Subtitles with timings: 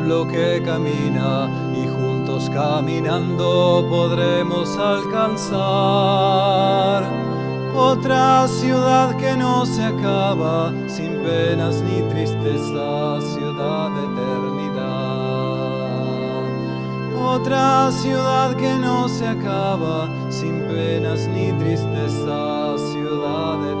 [0.00, 5.52] Pueblo que camina y juntos caminando podremos alcanzar
[7.76, 14.80] otra ciudad que no se acaba, sin penas ni tristeza, ciudad de eternidad.
[17.22, 23.72] Otra ciudad que no se acaba, sin penas ni tristeza, ciudad de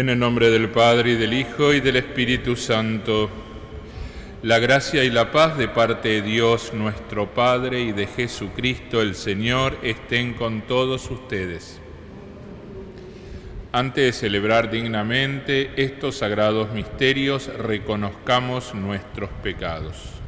[0.00, 3.28] En el nombre del Padre y del Hijo y del Espíritu Santo,
[4.42, 9.14] la gracia y la paz de parte de Dios nuestro Padre y de Jesucristo el
[9.14, 11.82] Señor estén con todos ustedes.
[13.72, 20.19] Antes de celebrar dignamente estos sagrados misterios, reconozcamos nuestros pecados.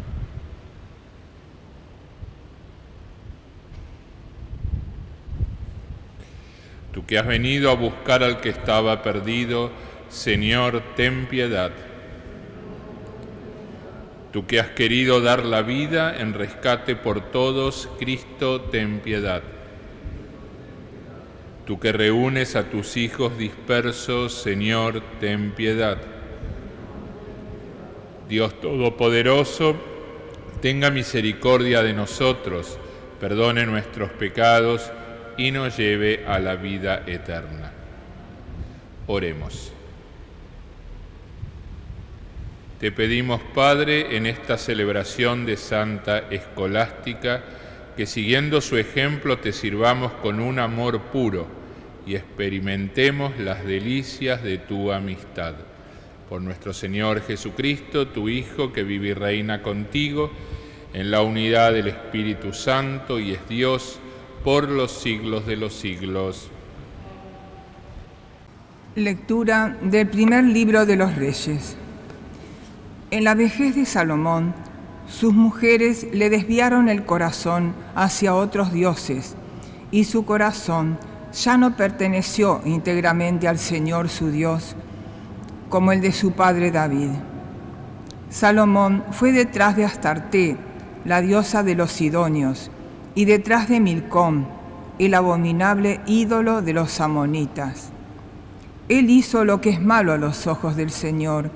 [7.02, 9.72] Tú que has venido a buscar al que estaba perdido,
[10.08, 11.72] Señor, ten piedad.
[14.32, 19.42] Tú que has querido dar la vida en rescate por todos, Cristo, ten piedad.
[21.66, 25.98] Tú que reúnes a tus hijos dispersos, Señor, ten piedad.
[28.28, 29.74] Dios Todopoderoso,
[30.60, 32.78] tenga misericordia de nosotros,
[33.18, 34.92] perdone nuestros pecados,
[35.36, 37.72] y nos lleve a la vida eterna.
[39.06, 39.72] Oremos.
[42.78, 47.42] Te pedimos, Padre, en esta celebración de Santa Escolástica,
[47.96, 51.46] que siguiendo su ejemplo te sirvamos con un amor puro
[52.06, 55.54] y experimentemos las delicias de tu amistad.
[56.28, 60.32] Por nuestro Señor Jesucristo, tu Hijo, que vive y reina contigo,
[60.92, 64.00] en la unidad del Espíritu Santo y es Dios,
[64.44, 66.50] por los siglos de los siglos.
[68.94, 71.76] Lectura del primer libro de los Reyes.
[73.10, 74.54] En la vejez de Salomón,
[75.06, 79.36] sus mujeres le desviaron el corazón hacia otros dioses,
[79.90, 80.98] y su corazón
[81.32, 84.74] ya no perteneció íntegramente al Señor su Dios,
[85.68, 87.10] como el de su padre David.
[88.30, 90.56] Salomón fue detrás de Astarte,
[91.04, 92.70] la diosa de los Sidonios,
[93.14, 94.46] y detrás de Milcom,
[94.98, 97.90] el abominable ídolo de los amonitas.
[98.88, 101.50] Él hizo lo que es malo a los ojos del Señor,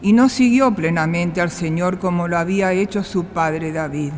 [0.00, 4.12] y no siguió plenamente al Señor como lo había hecho su padre David.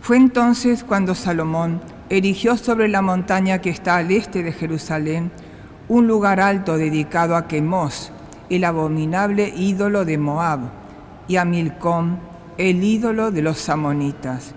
[0.00, 5.30] Fue entonces cuando Salomón erigió sobre la montaña que está al este de Jerusalén
[5.88, 8.12] un lugar alto dedicado a Quemos,
[8.48, 10.60] el abominable ídolo de Moab,
[11.28, 12.18] y a Milcom,
[12.58, 14.54] el ídolo de los amonitas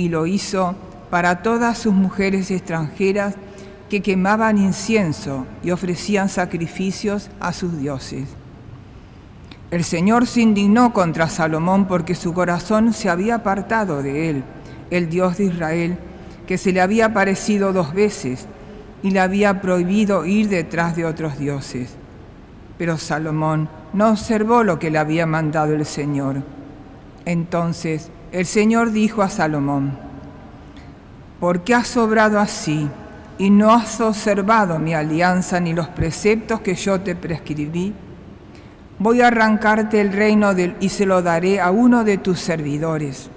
[0.00, 0.74] y lo hizo
[1.10, 3.34] para todas sus mujeres extranjeras
[3.90, 8.30] que quemaban incienso y ofrecían sacrificios a sus dioses.
[9.70, 14.44] El Señor se indignó contra Salomón porque su corazón se había apartado de él,
[14.90, 15.98] el Dios de Israel,
[16.46, 18.46] que se le había aparecido dos veces
[19.02, 21.90] y le había prohibido ir detrás de otros dioses.
[22.78, 26.42] Pero Salomón no observó lo que le había mandado el Señor.
[27.26, 29.92] Entonces el Señor dijo a Salomón,
[31.40, 32.88] ¿por qué has obrado así
[33.38, 37.92] y no has observado mi alianza ni los preceptos que yo te prescribí?
[39.00, 43.30] Voy a arrancarte el reino y se lo daré a uno de tus servidores.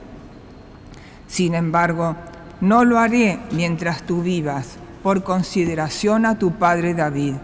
[1.28, 2.16] Sin embargo,
[2.62, 7.36] no lo haré mientras tú vivas, por consideración a tu padre David.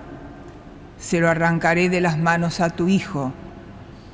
[1.00, 3.32] Se lo arrancaré de las manos a tu hijo,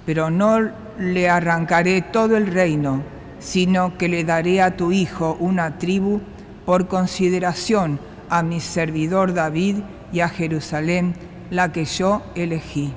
[0.06, 3.15] pero no le arrancaré todo el reino
[3.46, 6.20] sino que le daré a tu hijo una tribu
[6.66, 9.78] por consideración a mi servidor David
[10.12, 11.14] y a Jerusalén,
[11.52, 12.92] la que yo elegí.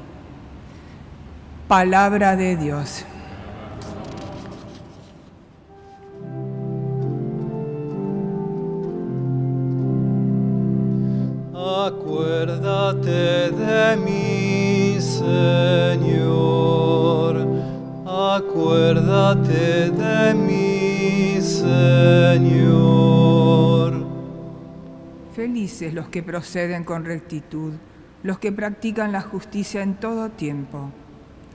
[1.68, 3.04] Palabra de Dios.
[25.78, 27.74] Felices los que proceden con rectitud,
[28.24, 30.90] los que practican la justicia en todo tiempo.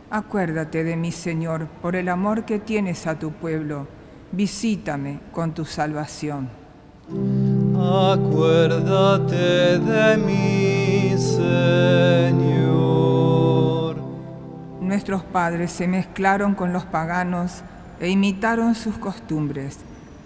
[0.10, 3.86] Acuérdate de mí, Señor, por el amor que tienes a tu pueblo.
[4.32, 6.48] Visítame con tu salvación.
[7.76, 12.54] Acuérdate de mí, Señor
[14.80, 17.64] nuestros padres se mezclaron con los paganos
[18.00, 19.80] e imitaron sus costumbres,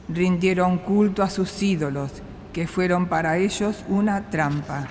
[0.10, 2.22] rindieron culto a sus ídolos
[2.58, 4.88] que fueron para ellos una trampa.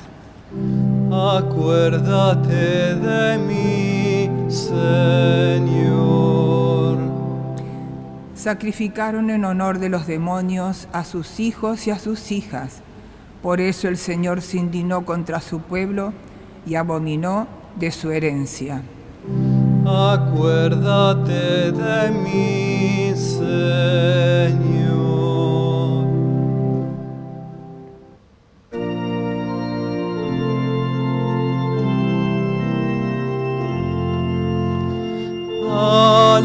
[1.10, 5.88] Acuérdate de mí, Señor.
[8.36, 12.82] Sacrificaron en honor de los demonios a sus hijos y a sus hijas.
[13.42, 16.12] Por eso el Señor se indignó contra su pueblo
[16.66, 18.80] y abominó de su herencia.
[19.84, 24.85] Acuérdate de mí, Señor.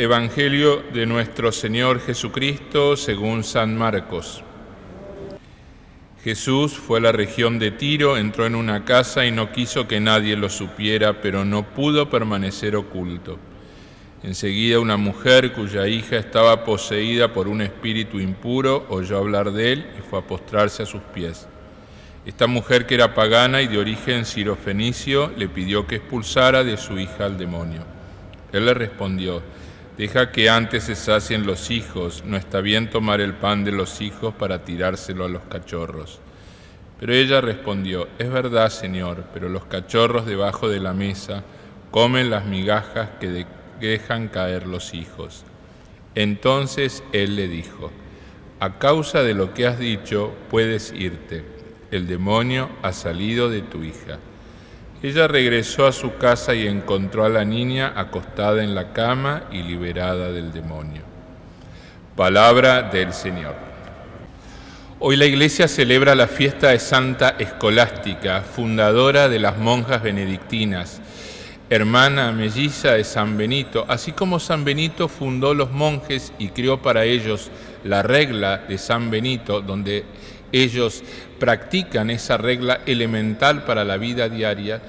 [0.00, 4.42] Evangelio de nuestro Señor Jesucristo según San Marcos.
[6.24, 10.00] Jesús fue a la región de Tiro, entró en una casa y no quiso que
[10.00, 13.38] nadie lo supiera, pero no pudo permanecer oculto.
[14.22, 19.86] Enseguida una mujer cuya hija estaba poseída por un espíritu impuro oyó hablar de él
[19.98, 21.46] y fue a postrarse a sus pies.
[22.24, 26.98] Esta mujer que era pagana y de origen sirofenicio le pidió que expulsara de su
[26.98, 27.84] hija al demonio.
[28.50, 29.42] Él le respondió,
[30.00, 34.00] Deja que antes se sacien los hijos, no está bien tomar el pan de los
[34.00, 36.20] hijos para tirárselo a los cachorros.
[36.98, 41.44] Pero ella respondió, Es verdad, Señor, pero los cachorros debajo de la mesa
[41.90, 43.46] comen las migajas que de-
[43.78, 45.44] dejan caer los hijos.
[46.14, 47.92] Entonces él le dijo,
[48.58, 51.44] A causa de lo que has dicho, puedes irte.
[51.90, 54.18] El demonio ha salido de tu hija.
[55.02, 59.62] Ella regresó a su casa y encontró a la niña acostada en la cama y
[59.62, 61.00] liberada del demonio.
[62.16, 63.54] Palabra del Señor.
[64.98, 71.00] Hoy la iglesia celebra la fiesta de Santa Escolástica, fundadora de las monjas benedictinas,
[71.70, 77.04] hermana melliza de San Benito, así como San Benito fundó los monjes y creó para
[77.04, 77.50] ellos
[77.84, 80.04] la regla de San Benito, donde
[80.52, 81.02] ellos
[81.38, 84.80] practican esa regla elemental para la vida diaria.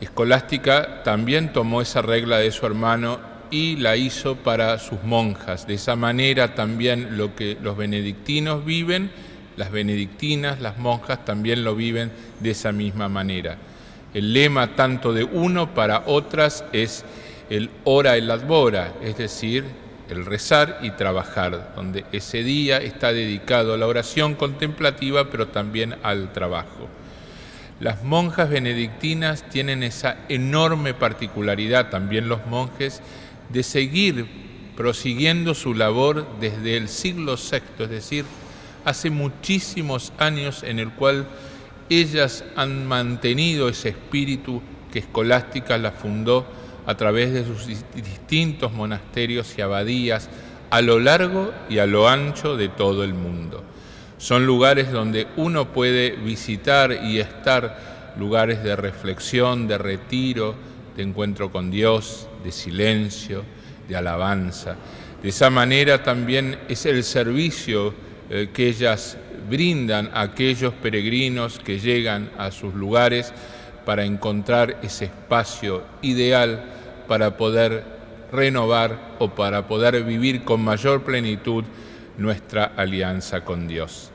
[0.00, 3.20] Escolástica también tomó esa regla de su hermano
[3.50, 5.66] y la hizo para sus monjas.
[5.66, 9.10] De esa manera también lo que los benedictinos viven,
[9.56, 12.10] las benedictinas, las monjas también lo viven
[12.40, 13.58] de esa misma manera.
[14.14, 17.04] El lema tanto de uno para otras es
[17.50, 19.64] el ora el advora, es decir,
[20.10, 25.96] el rezar y trabajar, donde ese día está dedicado a la oración contemplativa, pero también
[26.02, 26.88] al trabajo.
[27.78, 33.00] Las monjas benedictinas tienen esa enorme particularidad, también los monjes,
[33.48, 34.26] de seguir
[34.76, 38.24] prosiguiendo su labor desde el siglo VI, es decir,
[38.84, 41.26] hace muchísimos años en el cual
[41.88, 44.62] ellas han mantenido ese espíritu
[44.92, 46.46] que Escolástica la fundó
[46.90, 50.28] a través de sus dis- distintos monasterios y abadías
[50.70, 53.62] a lo largo y a lo ancho de todo el mundo.
[54.18, 60.54] Son lugares donde uno puede visitar y estar, lugares de reflexión, de retiro,
[60.96, 63.44] de encuentro con Dios, de silencio,
[63.88, 64.74] de alabanza.
[65.22, 67.94] De esa manera también es el servicio
[68.28, 69.16] eh, que ellas
[69.48, 73.32] brindan a aquellos peregrinos que llegan a sus lugares
[73.86, 76.79] para encontrar ese espacio ideal
[77.10, 77.82] para poder
[78.30, 81.64] renovar o para poder vivir con mayor plenitud
[82.18, 84.12] nuestra alianza con Dios.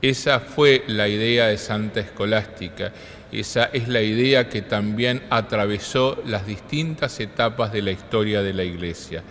[0.00, 2.92] Esa fue la idea de Santa Escolástica,
[3.32, 8.62] esa es la idea que también atravesó las distintas etapas de la historia de la
[8.62, 9.24] Iglesia.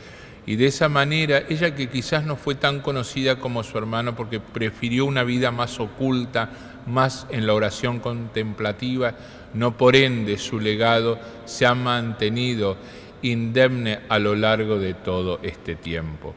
[0.45, 4.41] Y de esa manera, ella que quizás no fue tan conocida como su hermano porque
[4.41, 6.49] prefirió una vida más oculta,
[6.85, 9.15] más en la oración contemplativa,
[9.53, 12.77] no por ende su legado se ha mantenido
[13.21, 16.33] indemne a lo largo de todo este tiempo.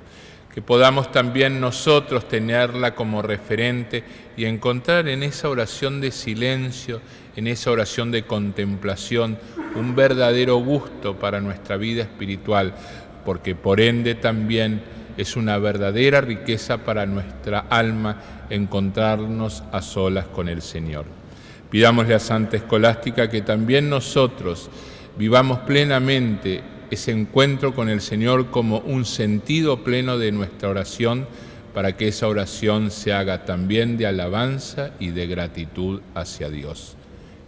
[0.52, 4.04] Que podamos también nosotros tenerla como referente
[4.36, 7.00] y encontrar en esa oración de silencio,
[7.36, 9.38] en esa oración de contemplación,
[9.74, 12.74] un verdadero gusto para nuestra vida espiritual,
[13.24, 14.82] porque por ende también
[15.16, 21.21] es una verdadera riqueza para nuestra alma encontrarnos a solas con el Señor.
[21.72, 24.68] Pidámosle a Santa Escolástica que también nosotros
[25.16, 26.60] vivamos plenamente
[26.90, 31.26] ese encuentro con el Señor como un sentido pleno de nuestra oración
[31.72, 36.94] para que esa oración se haga también de alabanza y de gratitud hacia Dios.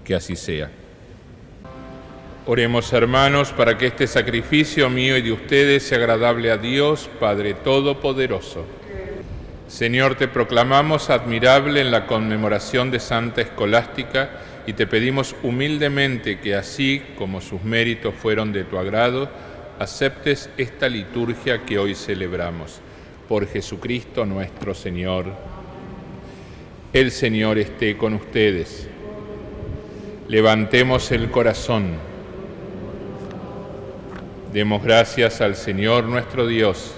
[0.04, 0.70] Que así sea.
[2.46, 7.52] Oremos hermanos para que este sacrificio mío y de ustedes sea agradable a Dios, Padre
[7.52, 8.64] Todopoderoso.
[9.68, 14.30] Señor, te proclamamos admirable en la conmemoración de Santa Escolástica
[14.66, 19.28] y te pedimos humildemente que así como sus méritos fueron de tu agrado,
[19.78, 22.80] aceptes esta liturgia que hoy celebramos.
[23.28, 25.26] Por Jesucristo nuestro Señor.
[26.92, 28.86] El Señor esté con ustedes.
[30.28, 31.94] Levantemos el corazón.
[34.52, 36.94] Demos gracias al Señor nuestro Dios.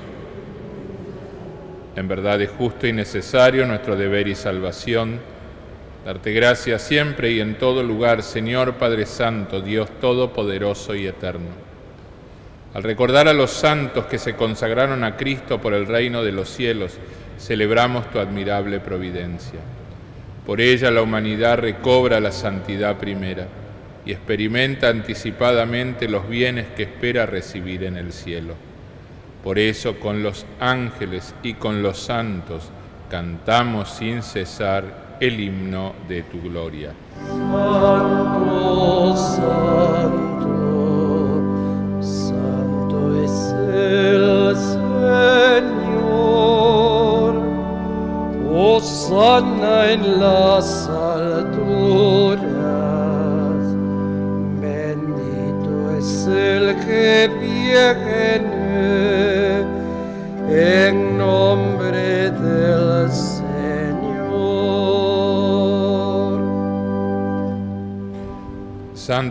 [1.96, 5.18] En verdad es justo y necesario nuestro deber y salvación
[6.04, 11.48] darte gracias siempre y en todo lugar, Señor Padre Santo, Dios Todopoderoso y Eterno.
[12.74, 16.48] Al recordar a los santos que se consagraron a Cristo por el reino de los
[16.48, 16.98] cielos,
[17.40, 19.58] celebramos tu admirable providencia.
[20.46, 23.48] Por ella la humanidad recobra la santidad primera
[24.04, 28.54] y experimenta anticipadamente los bienes que espera recibir en el cielo.
[29.46, 32.64] Por eso con los ángeles y con los santos
[33.08, 36.92] cantamos sin cesar el himno de tu gloria.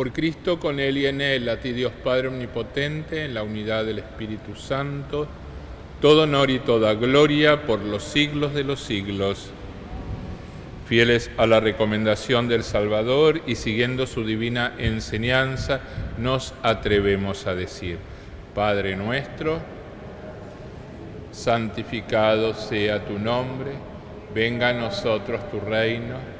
[0.00, 3.84] Por Cristo, con Él y en Él, a ti Dios Padre Omnipotente, en la unidad
[3.84, 5.28] del Espíritu Santo,
[6.00, 9.50] todo honor y toda gloria por los siglos de los siglos.
[10.86, 15.82] Fieles a la recomendación del Salvador y siguiendo su divina enseñanza,
[16.16, 17.98] nos atrevemos a decir,
[18.54, 19.60] Padre nuestro,
[21.30, 23.72] santificado sea tu nombre,
[24.34, 26.39] venga a nosotros tu reino,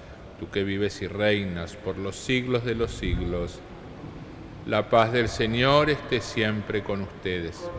[0.41, 3.59] Tú que vives y reinas por los siglos de los siglos.
[4.65, 7.69] La paz del Señor esté siempre con ustedes.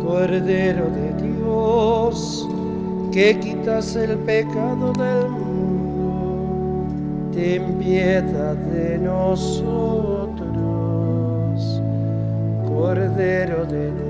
[0.00, 2.48] Cordero de Dios,
[3.12, 6.86] que quitas el pecado del mundo,
[7.34, 10.50] ten piedad de nosotros.
[12.68, 14.09] Cordero de Dios,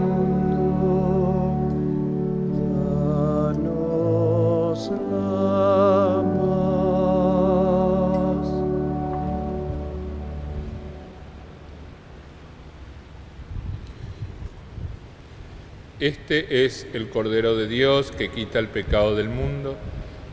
[16.01, 19.77] Este es el Cordero de Dios que quita el pecado del mundo.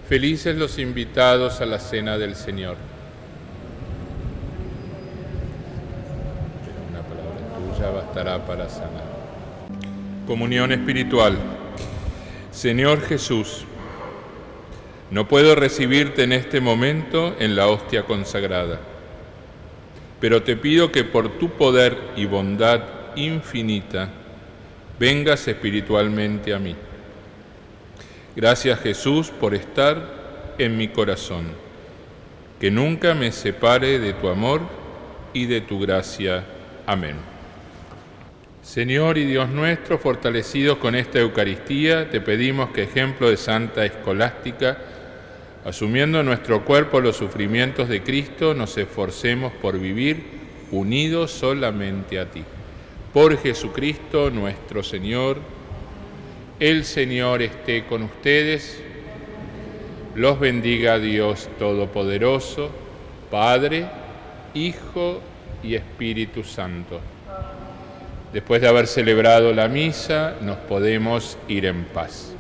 [0.09, 2.77] Felices los invitados a la cena del Señor.
[7.95, 9.05] bastará para sanar.
[10.27, 11.37] Comunión espiritual.
[12.51, 13.65] Señor Jesús,
[15.11, 18.81] no puedo recibirte en este momento en la hostia consagrada,
[20.21, 22.83] pero te pido que por tu poder y bondad
[23.17, 24.18] infinita
[24.99, 26.75] vengas espiritualmente a mí.
[28.35, 31.47] Gracias Jesús por estar en mi corazón,
[32.61, 34.61] que nunca me separe de tu amor
[35.33, 36.45] y de tu gracia.
[36.87, 37.17] Amén.
[38.63, 44.79] Señor y Dios nuestro, fortalecidos con esta Eucaristía, te pedimos que ejemplo de Santa Escolástica,
[45.65, 50.23] asumiendo en nuestro cuerpo los sufrimientos de Cristo, nos esforcemos por vivir
[50.71, 52.45] unidos solamente a ti.
[53.12, 55.38] Por Jesucristo nuestro Señor,
[56.61, 58.83] el Señor esté con ustedes,
[60.14, 62.71] los bendiga Dios Todopoderoso,
[63.31, 63.87] Padre,
[64.53, 65.21] Hijo
[65.62, 67.01] y Espíritu Santo.
[68.33, 72.35] Después de haber celebrado la misa, nos podemos ir en paz.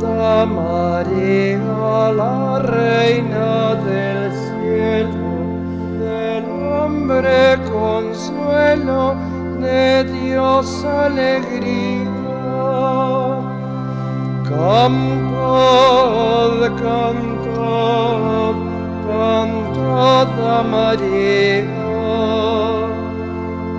[0.00, 1.58] María,
[2.16, 5.28] la Reina del cielo,
[6.00, 9.14] del hombre consuelo,
[9.60, 12.10] de Dios alegría.
[14.48, 15.52] Cantad,
[16.80, 18.54] cantad,
[19.06, 21.64] cantad a María,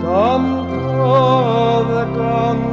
[0.04, 2.72] cantad, cantad.